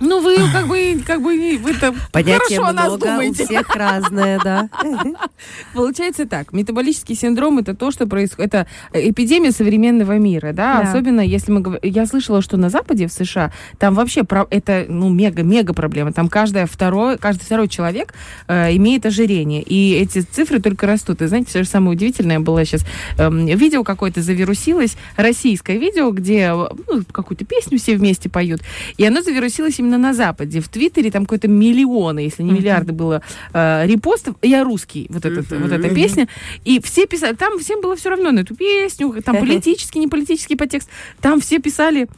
Ну, 0.00 0.20
вы 0.20 0.36
как 0.50 0.66
бы, 0.66 1.00
как 1.06 1.22
бы, 1.22 1.58
вы 1.62 1.74
там 1.74 1.94
Понятие 2.10 2.58
хорошо 2.58 2.64
о 2.66 2.72
нас 2.72 2.86
много, 2.88 3.04
у 3.04 3.06
думаете. 3.06 3.44
всех 3.44 3.74
разное, 3.76 4.40
да. 4.42 4.68
Получается 5.74 6.26
так, 6.26 6.52
метаболический 6.52 7.14
синдром 7.14 7.58
это 7.58 7.74
то, 7.74 7.90
что 7.90 8.06
происходит, 8.06 8.54
это 8.54 8.66
эпидемия 8.92 9.52
современного 9.52 10.18
мира, 10.18 10.52
да, 10.52 10.80
Да. 10.82 10.88
особенно 10.90 11.20
если 11.20 11.52
мы 11.52 11.60
говорим, 11.60 11.80
я 11.82 12.06
слышала, 12.06 12.40
что 12.40 12.56
на 12.56 12.70
Западе, 12.70 13.06
в 13.06 13.12
США, 13.12 13.52
там 13.78 13.94
вообще 13.94 14.22
это, 14.50 14.86
ну, 14.88 15.10
мега-мега 15.10 15.74
проблема, 15.74 16.12
там 16.12 16.28
каждое 16.28 16.66
второй, 16.66 17.18
каждый 17.18 17.42
второй 17.44 17.68
человек 17.68 18.14
э, 18.48 18.74
имеет 18.76 19.04
ожирение, 19.06 19.62
и 19.62 19.94
эти 19.94 20.20
цифры 20.20 20.60
только 20.60 20.86
растут, 20.86 21.20
и 21.22 21.26
знаете, 21.26 21.48
все 21.50 21.62
же 21.62 21.68
самое 21.68 21.92
удивительное 21.96 22.40
было 22.40 22.64
сейчас, 22.64 22.84
эм, 23.18 23.46
видео 23.46 23.84
какое-то 23.84 24.22
завирусилось, 24.22 24.96
российское 25.16 25.76
видео, 25.76 26.10
где 26.10 26.52
ну, 26.54 27.02
какую-то 27.12 27.44
песню 27.44 27.78
все 27.78 27.96
вместе 27.96 28.30
поют, 28.30 28.62
и 28.96 29.04
оно 29.04 29.20
завирусилось 29.22 29.78
именно 29.78 29.89
на 29.98 30.12
Западе, 30.12 30.60
в 30.60 30.68
Твиттере 30.68 31.10
там 31.10 31.24
какой-то 31.24 31.48
миллионы, 31.48 32.20
если 32.20 32.42
не 32.42 32.52
миллиарды 32.52 32.92
было 32.92 33.22
э, 33.52 33.86
репостов, 33.86 34.36
я 34.42 34.64
русский, 34.64 35.06
вот, 35.10 35.24
этот, 35.24 35.50
вот 35.50 35.72
эта 35.72 35.94
песня, 35.94 36.28
и 36.64 36.80
все 36.80 37.06
писали, 37.06 37.34
там 37.34 37.58
всем 37.58 37.80
было 37.80 37.96
все 37.96 38.10
равно 38.10 38.30
на 38.32 38.40
эту 38.40 38.54
песню, 38.54 39.14
там 39.24 39.38
политический, 39.38 39.98
не 39.98 40.08
политический 40.08 40.56
подтекст, 40.56 40.88
там 41.20 41.40
все 41.40 41.58
писали, 41.58 42.08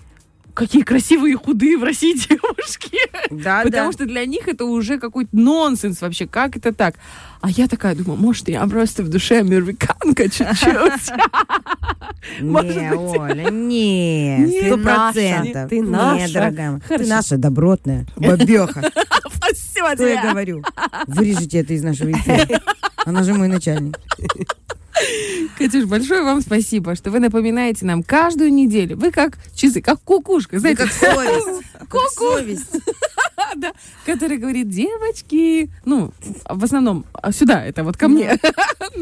какие 0.54 0.82
красивые 0.82 1.36
худые 1.36 1.76
в 1.76 1.84
России 1.84 2.12
девушки. 2.28 2.98
Да, 3.30 3.62
Потому 3.62 3.90
да. 3.90 3.92
что 3.92 4.06
для 4.06 4.24
них 4.26 4.48
это 4.48 4.64
уже 4.64 4.98
какой-то 4.98 5.30
нонсенс 5.32 6.00
вообще. 6.00 6.26
Как 6.26 6.56
это 6.56 6.72
так? 6.72 6.96
А 7.40 7.50
я 7.50 7.66
такая 7.66 7.94
думаю, 7.94 8.20
может, 8.20 8.48
я 8.48 8.64
просто 8.66 9.02
в 9.02 9.08
душе 9.08 9.38
американка 9.38 10.24
чуть-чуть. 10.30 11.12
Может 12.40 12.76
Не, 12.76 12.90
быть. 12.90 13.18
Оля, 13.18 13.50
не, 13.50 14.38
Не, 14.46 14.66
сто 14.66 14.78
процентов. 14.78 15.70
Ты 15.70 15.76
Не, 15.80 15.82
наша. 15.82 16.34
дорогая 16.34 16.70
моя. 16.70 16.98
Ты 16.98 17.06
наша 17.06 17.36
добротная 17.36 18.06
бабеха. 18.16 18.82
Спасибо 19.34 19.94
Что 19.94 20.06
я 20.06 20.30
говорю? 20.30 20.62
Вырежите 21.06 21.58
это 21.60 21.74
из 21.74 21.82
нашего 21.82 22.12
эфира. 22.12 22.60
Она 23.04 23.22
же 23.24 23.34
мой 23.34 23.48
начальник. 23.48 23.98
Катюш, 25.58 25.86
большое 25.86 26.22
вам 26.22 26.42
спасибо, 26.42 26.94
что 26.94 27.10
вы 27.10 27.18
напоминаете 27.18 27.86
нам 27.86 28.02
каждую 28.02 28.52
неделю. 28.52 28.96
Вы 28.96 29.10
как 29.10 29.38
часы, 29.54 29.80
как 29.80 30.00
кукушка, 30.02 30.58
знаете, 30.60 30.84
как 30.84 30.92
совесть. 30.92 31.66
Совесть. 32.14 32.70
да, 33.56 33.72
которая 34.06 34.38
говорит, 34.38 34.68
девочки, 34.68 35.70
ну, 35.84 36.12
в 36.48 36.62
основном 36.64 37.04
а, 37.14 37.32
сюда, 37.32 37.64
это 37.64 37.84
вот 37.84 37.96
ко 37.96 38.08
мне 38.08 38.38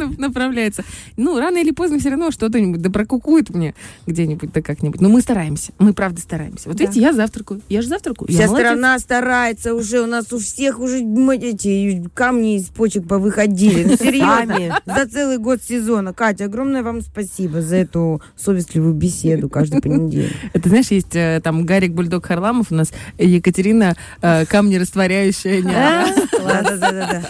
направляется. 0.06 0.84
Ну, 1.16 1.38
рано 1.38 1.58
или 1.58 1.70
поздно 1.70 1.98
все 1.98 2.10
равно 2.10 2.30
что-то-нибудь 2.30 2.80
да 2.80 2.90
прокукует 2.90 3.50
мне 3.50 3.74
где-нибудь, 4.06 4.52
да 4.52 4.62
как-нибудь. 4.62 5.00
Но 5.00 5.08
мы 5.08 5.20
стараемся, 5.20 5.72
мы 5.78 5.92
правда 5.92 6.20
стараемся. 6.20 6.68
Вот 6.68 6.78
Да. 6.78 6.84
видите, 6.84 7.00
я 7.00 7.12
завтракаю, 7.12 7.60
я 7.68 7.82
же 7.82 7.88
завтракаю. 7.88 8.28
я 8.30 8.38
Вся 8.38 8.46
молодец. 8.46 8.66
страна 8.68 8.98
старается 8.98 9.74
уже. 9.74 10.00
У 10.00 10.06
нас 10.06 10.32
у 10.32 10.38
всех 10.38 10.80
уже 10.80 10.98
эти 11.00 12.08
камни 12.14 12.56
из 12.56 12.66
почек 12.66 13.06
повыходили. 13.06 13.84
Ну, 13.90 13.96
серьезно. 13.96 14.80
За 14.86 15.06
целый 15.08 15.38
год 15.38 15.60
сезона. 15.62 16.12
Катя, 16.12 16.44
огромное 16.44 16.82
вам 16.82 17.00
спасибо 17.00 17.60
за 17.60 17.76
эту 17.76 18.22
совестливую 18.36 18.94
беседу 18.94 19.48
каждый 19.48 19.80
понедельник. 19.80 20.32
Это, 20.52 20.68
знаешь, 20.68 20.90
есть 20.90 21.14
э, 21.14 21.40
там 21.42 21.64
Гарик 21.66 21.92
Бульдог 21.92 22.24
Харламов 22.26 22.70
у 22.70 22.74
нас, 22.74 22.92
и 23.18 23.28
Екатерина 23.28 23.96
э, 24.22 24.46
камни 24.46 24.76
растворяющая. 24.76 25.62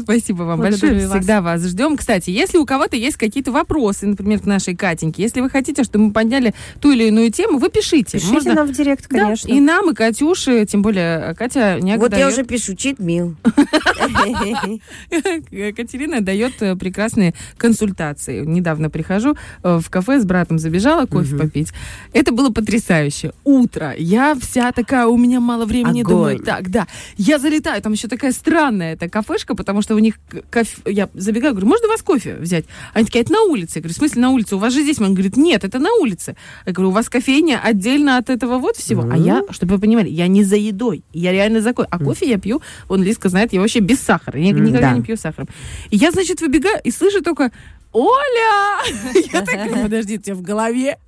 Спасибо 0.00 0.42
вам 0.42 0.60
большое. 0.60 1.08
Всегда 1.08 1.40
вас 1.40 1.62
ждем. 1.62 1.93
Кстати, 1.96 2.30
если 2.30 2.58
у 2.58 2.66
кого-то 2.66 2.96
есть 2.96 3.16
какие-то 3.16 3.52
вопросы, 3.52 4.06
например, 4.06 4.40
к 4.40 4.46
нашей 4.46 4.74
Катеньке, 4.74 5.22
если 5.22 5.40
вы 5.40 5.50
хотите, 5.50 5.84
чтобы 5.84 6.06
мы 6.06 6.12
подняли 6.12 6.54
ту 6.80 6.92
или 6.92 7.04
иную 7.04 7.30
тему, 7.30 7.58
вы 7.58 7.68
пишите. 7.70 8.18
Пишите 8.18 8.32
Можно- 8.32 8.54
нам 8.54 8.66
в 8.68 8.72
директ, 8.72 9.06
Да, 9.10 9.18
конечно. 9.18 9.48
и 9.48 9.60
нам, 9.60 9.90
и 9.90 9.94
Катюше, 9.94 10.66
тем 10.66 10.82
более 10.82 11.30
э, 11.30 11.34
Катя 11.34 11.78
не 11.80 11.96
Вот 11.96 12.16
я 12.16 12.28
уже 12.28 12.44
пишу, 12.44 12.74
чит 12.74 12.98
мил. 12.98 13.36
Катерина 15.76 16.20
дает 16.20 16.60
э, 16.62 16.76
прекрасные 16.76 17.34
консультации. 17.56 18.44
Недавно 18.44 18.90
прихожу 18.90 19.36
э, 19.62 19.78
в 19.82 19.90
кафе 19.90 20.20
с 20.20 20.24
братом, 20.24 20.58
забежала 20.58 21.06
кофе 21.06 21.36
попить. 21.36 21.72
Это 22.12 22.32
было 22.32 22.50
потрясающе. 22.50 23.32
Утро. 23.44 23.94
Я 23.96 24.36
вся 24.40 24.72
такая, 24.72 25.06
у 25.06 25.16
меня 25.16 25.40
мало 25.40 25.66
времени. 25.66 26.02
Думаю, 26.02 26.38
так, 26.38 26.70
да. 26.70 26.86
Я 27.16 27.38
залетаю, 27.38 27.80
там 27.82 27.92
еще 27.92 28.08
такая 28.08 28.32
странная 28.32 28.94
эта 28.94 29.08
кафешка, 29.08 29.54
потому 29.54 29.82
что 29.82 29.94
у 29.94 29.98
них 29.98 30.14
кофе... 30.50 30.76
Я 30.86 31.08
забегаю, 31.14 31.52
говорю, 31.54 31.68
можно 31.68 31.83
у 31.84 31.88
вас 31.88 32.02
кофе 32.02 32.36
взять? 32.36 32.64
Они 32.92 33.04
такие, 33.06 33.22
это 33.22 33.32
на 33.32 33.42
улице. 33.42 33.78
Я 33.78 33.82
говорю, 33.82 33.94
в 33.94 33.98
смысле 33.98 34.22
на 34.22 34.30
улице? 34.30 34.56
У 34.56 34.58
вас 34.58 34.72
же 34.72 34.82
здесь? 34.82 34.98
Он 35.00 35.14
говорит, 35.14 35.36
нет, 35.36 35.64
это 35.64 35.78
на 35.78 35.92
улице. 35.94 36.36
Я 36.66 36.72
говорю, 36.72 36.90
у 36.90 36.92
вас 36.92 37.08
кофейня 37.08 37.60
отдельно 37.62 38.18
от 38.18 38.30
этого 38.30 38.58
вот 38.58 38.76
всего. 38.76 39.08
А 39.10 39.16
я, 39.16 39.42
чтобы 39.50 39.74
вы 39.74 39.80
понимали, 39.80 40.08
я 40.08 40.26
не 40.26 40.44
за 40.44 40.56
едой. 40.56 41.04
Я 41.12 41.32
реально 41.32 41.60
за 41.60 41.72
кофе. 41.72 41.88
А 41.90 41.98
кофе 41.98 42.28
я 42.28 42.38
пью, 42.38 42.62
он 42.88 43.02
Лиска 43.02 43.28
знает, 43.28 43.52
я 43.52 43.60
вообще 43.60 43.80
без 43.80 44.00
сахара. 44.00 44.38
Я 44.38 44.50
никогда 44.52 44.80
да. 44.80 44.92
не 44.92 45.02
пью 45.02 45.16
сахаром. 45.16 45.48
И 45.90 45.96
я, 45.96 46.10
значит, 46.10 46.40
выбегаю 46.40 46.80
и 46.84 46.90
слышу 46.90 47.22
только 47.22 47.50
Оля! 47.94 48.82
Я 49.32 49.42
такая, 49.42 49.82
подожди, 49.84 50.18
у 50.18 50.20
тебя 50.20 50.34
в 50.34 50.42
голове 50.42 50.98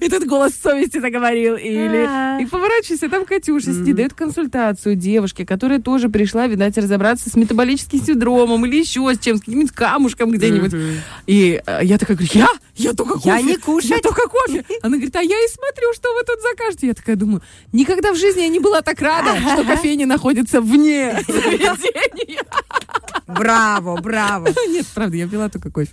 этот 0.00 0.26
голос 0.26 0.52
совести 0.60 1.00
заговорил. 1.00 1.56
Или... 1.56 2.42
И 2.42 2.46
поворачиваюсь, 2.46 3.02
а 3.02 3.08
там 3.08 3.24
Катюша 3.24 3.72
сидит, 3.72 3.96
дает 3.96 4.14
консультацию 4.14 4.96
девушке, 4.96 5.46
которая 5.46 5.80
тоже 5.80 6.08
пришла, 6.08 6.46
видать, 6.46 6.76
разобраться 6.76 7.30
с 7.30 7.34
метаболическим 7.34 8.02
синдромом 8.02 8.64
или 8.66 8.76
еще 8.76 9.12
с 9.14 9.18
чем, 9.18 9.36
с 9.36 9.40
каким-нибудь 9.40 9.72
камушком 9.72 10.30
где-нибудь. 10.30 10.72
И 11.26 11.60
э, 11.64 11.80
я 11.82 11.98
такая 11.98 12.16
говорю, 12.16 12.32
я? 12.34 12.48
Я 12.74 12.94
только 12.94 13.14
кофе. 13.14 13.28
Я 13.28 13.42
не 13.42 13.56
кушать. 13.56 13.90
Я 13.90 13.98
только 13.98 14.28
кофе. 14.28 14.64
Она 14.82 14.96
говорит, 14.96 15.14
а 15.16 15.22
я 15.22 15.44
и 15.44 15.48
смотрю, 15.48 15.92
что 15.94 16.12
вы 16.14 16.22
тут 16.24 16.40
закажете. 16.42 16.86
Я 16.86 16.94
такая 16.94 17.16
думаю, 17.16 17.42
никогда 17.72 18.12
в 18.12 18.16
жизни 18.16 18.42
я 18.42 18.48
не 18.48 18.60
была 18.60 18.82
так 18.82 19.00
рада, 19.00 19.36
что 19.40 19.64
кофейня 19.64 20.06
находится 20.06 20.60
вне 20.60 21.12
заведения. 21.28 22.42
Браво, 23.26 24.00
браво. 24.00 24.48
Нет, 24.68 24.86
правда, 24.94 25.16
я 25.16 25.28
пила 25.28 25.48
только 25.48 25.70
кофе. 25.70 25.92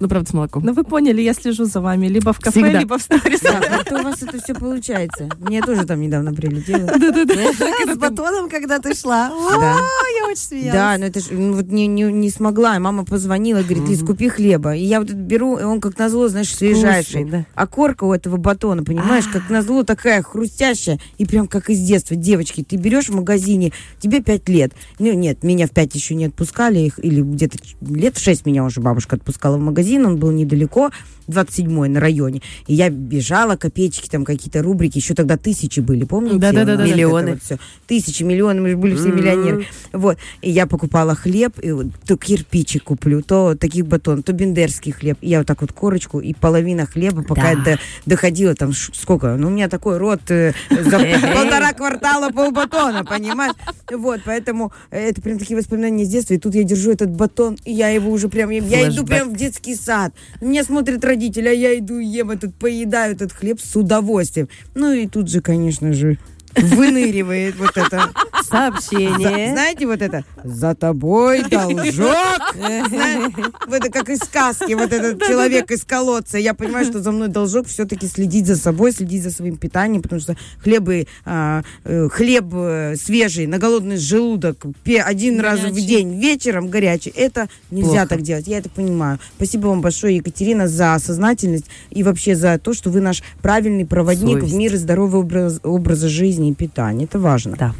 Ну, 0.00 0.08
правда, 0.08 0.30
с 0.30 0.32
молоком. 0.32 0.64
Ну, 0.64 0.72
вы 0.72 0.82
поняли, 0.82 1.20
я 1.20 1.34
слежу 1.34 1.66
за 1.66 1.82
вами. 1.82 2.06
Либо 2.06 2.32
в 2.32 2.40
кафе, 2.40 2.62
Всегда. 2.62 2.78
либо 2.80 2.96
в 2.96 3.02
сторис. 3.02 3.40
Да, 3.40 3.60
как-то 3.60 4.00
у 4.00 4.02
вас 4.02 4.22
это 4.22 4.42
все 4.42 4.54
получается. 4.54 5.28
Мне 5.38 5.60
тоже 5.60 5.84
там 5.84 6.00
недавно 6.00 6.32
прилетело. 6.32 6.88
С 7.94 7.98
батоном, 7.98 8.48
когда 8.48 8.78
ты 8.78 8.94
шла. 8.94 9.28
Я 9.28 10.26
очень 10.26 10.36
смеялась. 10.36 10.72
Да, 10.72 10.96
но 10.96 11.04
это 11.04 11.20
ж 11.20 11.24
ну, 11.30 11.52
вот 11.52 11.66
не, 11.66 11.86
не, 11.86 12.04
не 12.04 12.30
смогла. 12.30 12.78
Мама 12.78 13.04
позвонила, 13.04 13.58
говорит, 13.58 13.86
Лиз, 13.88 14.02
купи 14.02 14.30
хлеба. 14.30 14.74
И 14.74 14.84
я 14.84 15.00
вот 15.00 15.10
беру, 15.10 15.58
и 15.58 15.64
он 15.64 15.82
как 15.82 15.98
назло, 15.98 16.28
знаешь, 16.28 16.54
свежайший. 16.54 17.44
А 17.54 17.66
корка 17.66 18.04
у 18.04 18.14
этого 18.14 18.38
батона, 18.38 18.82
понимаешь, 18.82 19.26
как 19.26 19.50
назло 19.50 19.82
такая 19.82 20.22
хрустящая. 20.22 20.98
И 21.18 21.26
прям 21.26 21.46
как 21.46 21.68
из 21.68 21.78
детства. 21.78 22.16
Девочки, 22.16 22.64
ты 22.64 22.76
берешь 22.76 23.10
в 23.10 23.14
магазине, 23.14 23.72
тебе 23.98 24.22
пять 24.22 24.48
лет. 24.48 24.72
Ну 24.98 25.12
нет, 25.12 25.42
меня 25.42 25.66
в 25.66 25.72
пять 25.72 25.94
еще 25.94 26.14
не 26.14 26.24
отпускали. 26.24 26.78
Их, 26.78 26.98
или 27.04 27.20
где-то 27.20 27.58
лет 27.82 28.16
в 28.16 28.22
шесть 28.22 28.46
меня 28.46 28.64
уже 28.64 28.80
бабушка 28.80 29.16
отпускала 29.16 29.58
в 29.58 29.60
магазин. 29.60 29.89
Он 29.98 30.16
был 30.16 30.30
недалеко, 30.30 30.90
27-й 31.28 31.88
на 31.88 32.00
районе. 32.00 32.42
И 32.66 32.74
я 32.74 32.90
бежала, 32.90 33.54
копеечки 33.56 34.08
там 34.08 34.24
какие-то 34.24 34.62
рубрики. 34.62 34.98
Еще 34.98 35.14
тогда 35.14 35.36
тысячи 35.36 35.78
были, 35.80 36.04
помните? 36.04 36.44
Это 36.44 36.76
Миллионы. 36.76 37.32
вот 37.34 37.42
всё. 37.42 37.56
Тысячи, 37.86 38.24
миллионы, 38.24 38.60
мы 38.60 38.70
же 38.70 38.76
были 38.76 38.96
все 38.96 39.08
миллионеры. 39.12 39.66
Вот. 39.92 40.18
И 40.42 40.50
я 40.50 40.66
покупала 40.66 41.14
хлеб, 41.14 41.54
и 41.62 41.70
вот 41.70 41.86
то 42.06 42.16
кирпичик 42.16 42.84
куплю, 42.84 43.22
то 43.22 43.54
таких 43.54 43.86
батон, 43.86 44.22
то 44.24 44.32
бендерский 44.32 44.90
хлеб. 44.92 45.18
И 45.20 45.28
я 45.28 45.38
вот 45.38 45.46
так 45.46 45.60
вот 45.60 45.72
корочку, 45.72 46.18
и 46.20 46.34
половина 46.34 46.86
хлеба, 46.86 47.22
пока 47.22 47.42
Да. 47.42 47.50
я 47.50 47.56
до- 47.64 47.78
доходила, 48.06 48.54
там, 48.56 48.72
ш- 48.72 48.92
сколько? 48.94 49.36
Ну, 49.36 49.48
у 49.48 49.50
меня 49.50 49.68
такой 49.68 49.98
рот 49.98 50.22
э, 50.30 50.52
за 50.70 50.98
полтора 50.98 51.72
квартала 51.74 52.30
полбатона, 52.30 53.04
понимаешь? 53.04 53.54
Вот, 53.92 54.20
поэтому 54.24 54.72
э, 54.90 55.10
это 55.10 55.22
прям 55.22 55.38
такие 55.38 55.56
воспоминания 55.56 56.04
с 56.04 56.08
детства. 56.08 56.34
И 56.34 56.38
тут 56.38 56.54
я 56.56 56.64
держу 56.64 56.90
этот 56.90 57.10
батон, 57.10 57.56
и 57.64 57.72
я 57.72 57.88
его 57.90 58.10
уже 58.10 58.28
прям, 58.28 58.50
я 58.50 58.88
иду 58.88 59.04
прям 59.06 59.32
в 59.32 59.36
детский 59.36 59.74
сад. 59.80 60.14
Меня 60.40 60.64
смотрят 60.64 61.04
родители, 61.04 61.48
а 61.48 61.52
я 61.52 61.78
иду 61.78 61.98
ем 61.98 62.30
этот, 62.30 62.54
поедаю 62.54 63.14
этот 63.14 63.32
хлеб 63.32 63.60
с 63.60 63.76
удовольствием. 63.76 64.48
Ну 64.74 64.92
и 64.92 65.06
тут 65.06 65.30
же, 65.30 65.40
конечно 65.40 65.92
же, 65.92 66.18
выныривает 66.56 67.56
вот 67.56 67.76
это 67.76 68.10
Сообщение. 68.48 69.52
Знаете, 69.52 69.86
вот 69.86 70.02
это 70.02 70.24
«За 70.44 70.74
тобой 70.74 71.42
должок». 71.48 72.56
Это 72.56 73.90
как 73.90 74.08
из 74.08 74.18
сказки, 74.18 74.72
вот 74.74 74.92
этот 74.92 75.22
человек 75.22 75.70
из 75.70 75.84
колодца. 75.84 76.38
Я 76.38 76.54
понимаю, 76.54 76.84
что 76.86 77.00
за 77.00 77.12
мной 77.12 77.28
должок 77.28 77.66
все-таки 77.66 78.06
следить 78.06 78.46
за 78.46 78.56
собой, 78.56 78.92
следить 78.92 79.22
за 79.22 79.30
своим 79.30 79.56
питанием, 79.56 80.02
потому 80.02 80.20
что 80.20 80.36
хлебы, 80.62 81.06
а, 81.24 81.62
э, 81.84 82.08
хлеб 82.08 82.46
э, 82.52 82.96
свежий 82.96 83.46
на 83.46 83.58
голодный 83.58 83.96
желудок 83.96 84.64
один 85.04 85.40
раз 85.40 85.60
в 85.60 85.74
день 85.74 86.18
вечером 86.20 86.68
горячий, 86.68 87.12
это 87.14 87.48
нельзя 87.70 88.06
так 88.06 88.22
делать. 88.22 88.46
Я 88.46 88.58
это 88.58 88.68
понимаю. 88.68 89.18
Спасибо 89.36 89.68
вам 89.68 89.80
большое, 89.80 90.16
Екатерина, 90.16 90.68
за 90.68 90.96
сознательность 90.98 91.66
и 91.90 92.02
вообще 92.02 92.34
за 92.34 92.58
то, 92.58 92.74
что 92.74 92.90
вы 92.90 93.00
наш 93.00 93.22
правильный 93.42 93.86
проводник 93.86 94.42
в 94.42 94.54
мир 94.54 94.76
здорового 94.76 95.18
образ- 95.18 95.60
образа 95.62 96.08
жизни 96.08 96.50
и 96.50 96.54
питания. 96.54 97.04
Это 97.04 97.18
важно. 97.18 97.56
Да. 97.58 97.74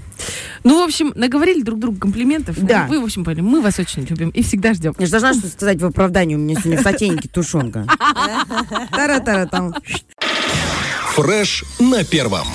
Ну, 0.65 0.81
в 0.81 0.85
общем, 0.85 1.13
наговорили 1.15 1.63
друг 1.63 1.79
другу 1.79 1.99
комплиментов. 1.99 2.57
Да. 2.59 2.87
Вы, 2.89 3.01
в 3.01 3.05
общем, 3.05 3.25
поняли, 3.25 3.41
мы 3.41 3.61
вас 3.61 3.79
очень 3.79 4.05
любим 4.05 4.31
и 4.31 4.43
всегда 4.43 4.75
ждем. 4.75 4.95
Я 4.99 5.07
же 5.07 5.13
должна 5.13 5.35
что 5.35 5.49
сказать 5.49 5.81
в 5.81 5.87
оправдании. 5.87 6.35
У 6.35 6.39
меня 6.39 6.61
сегодня 6.61 6.79
в 6.79 6.83
сотейнике 6.83 7.29
тушенка. 7.29 7.87
Тара-тара 8.91 9.47
там. 9.47 9.75
Фреш 11.15 11.65
на 11.79 12.05
первом. 12.05 12.47